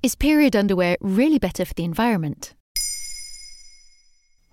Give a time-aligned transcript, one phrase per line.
[0.00, 2.54] Is period underwear really better for the environment?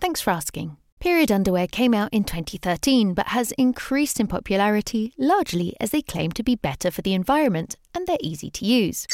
[0.01, 0.77] Thanks for asking.
[0.99, 6.31] Period underwear came out in 2013 but has increased in popularity largely as they claim
[6.31, 9.05] to be better for the environment and they're easy to use.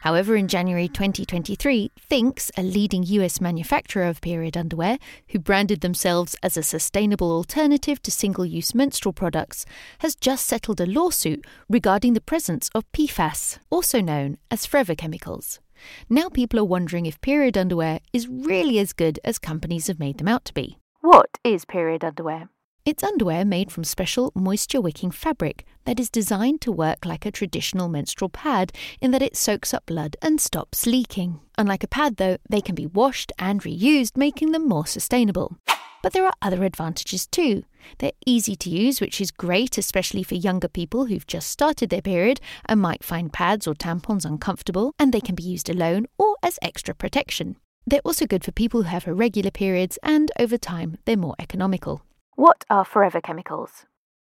[0.00, 4.98] However, in January 2023, Thinx, a leading US manufacturer of period underwear,
[5.28, 9.66] who branded themselves as a sustainable alternative to single use menstrual products,
[9.98, 15.60] has just settled a lawsuit regarding the presence of PFAS, also known as forever chemicals.
[16.08, 20.18] Now people are wondering if period underwear is really as good as companies have made
[20.18, 20.78] them out to be.
[21.00, 22.48] What is period underwear?
[22.88, 27.30] It's underwear made from special moisture wicking fabric that is designed to work like a
[27.30, 31.38] traditional menstrual pad in that it soaks up blood and stops leaking.
[31.58, 35.58] Unlike a pad, though, they can be washed and reused, making them more sustainable.
[36.02, 37.64] But there are other advantages too.
[37.98, 42.00] They're easy to use, which is great, especially for younger people who've just started their
[42.00, 46.38] period and might find pads or tampons uncomfortable, and they can be used alone or
[46.42, 47.56] as extra protection.
[47.86, 52.00] They're also good for people who have irregular periods, and over time, they're more economical.
[52.38, 53.84] What are forever chemicals?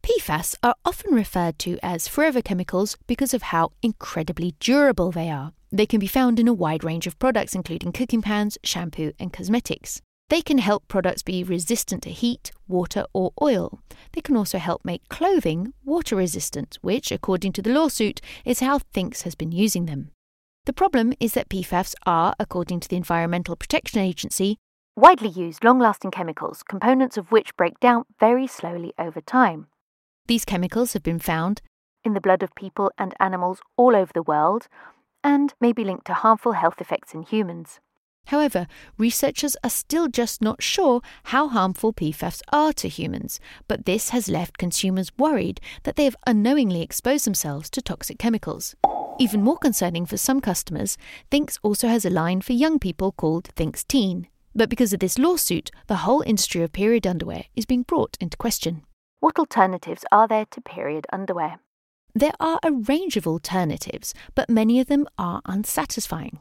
[0.04, 5.54] PFAS are often referred to as forever chemicals because of how incredibly durable they are.
[5.72, 9.32] They can be found in a wide range of products, including cooking pans, shampoo, and
[9.32, 10.02] cosmetics.
[10.28, 13.80] They can help products be resistant to heat, water, or oil.
[14.12, 18.78] They can also help make clothing water resistant, which, according to the lawsuit, is how
[18.78, 20.12] Thinx has been using them.
[20.66, 24.58] The problem is that PFAS are, according to the Environmental Protection Agency,
[24.96, 29.66] widely used long lasting chemicals, components of which break down very slowly over time.
[30.26, 31.60] These chemicals have been found
[32.02, 34.68] in the blood of people and animals all over the world
[35.22, 37.78] and may be linked to harmful health effects in humans.
[38.28, 38.66] However,
[38.98, 44.28] researchers are still just not sure how harmful PFAS are to humans, but this has
[44.28, 48.74] left consumers worried that they have unknowingly exposed themselves to toxic chemicals.
[49.18, 50.98] Even more concerning for some customers,
[51.30, 54.26] Thinx also has a line for young people called Thinx Teen.
[54.56, 58.38] But because of this lawsuit, the whole industry of period underwear is being brought into
[58.38, 58.84] question.
[59.20, 61.60] What alternatives are there to period underwear?
[62.14, 66.38] There are a range of alternatives, but many of them are unsatisfying.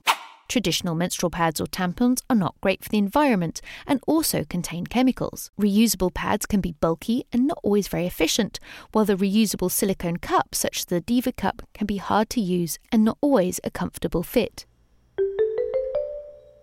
[0.48, 5.52] Traditional menstrual pads or tampons are not great for the environment and also contain chemicals.
[5.59, 8.62] Reusable pads can be bulky and not always very efficient,
[8.94, 13.03] while the reusable silicone cups, such as the DivaCup, can be hard to use and
[13.03, 14.66] not always a comfortable fit.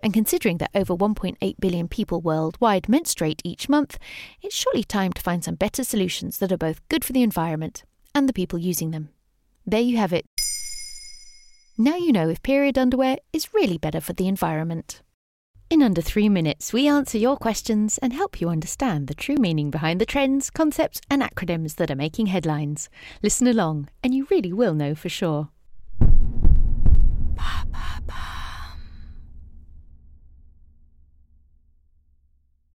[0.03, 3.97] And considering that over 1.8 billion people worldwide menstruate each month,
[4.41, 7.85] it's surely time to find some better solutions that are both good for the environment
[8.13, 9.09] and the people using them.
[9.65, 10.25] There you have it.
[11.77, 15.01] Now you know if period underwear is really better for the environment.
[15.69, 19.71] In under three minutes, we answer your questions and help you understand the true meaning
[19.71, 22.89] behind the trends, concepts, and acronyms that are making headlines.
[23.23, 25.49] Listen along, and you really will know for sure.